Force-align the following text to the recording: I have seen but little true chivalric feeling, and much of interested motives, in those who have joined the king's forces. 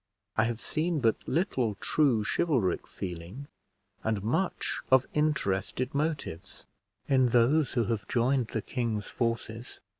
I 0.35 0.45
have 0.45 0.59
seen 0.59 0.99
but 0.99 1.17
little 1.27 1.75
true 1.75 2.23
chivalric 2.25 2.87
feeling, 2.87 3.45
and 4.03 4.23
much 4.23 4.79
of 4.89 5.05
interested 5.13 5.93
motives, 5.93 6.65
in 7.07 7.27
those 7.27 7.73
who 7.73 7.83
have 7.83 8.07
joined 8.07 8.47
the 8.47 8.63
king's 8.63 9.05
forces. 9.05 9.79